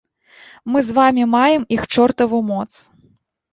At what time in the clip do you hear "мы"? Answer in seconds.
0.75-0.81